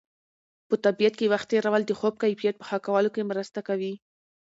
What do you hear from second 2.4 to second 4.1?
په ښه کولو کې مرسته کوي.